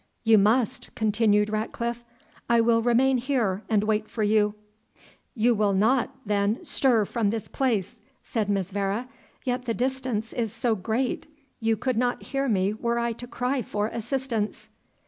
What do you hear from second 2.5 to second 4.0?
will remain here and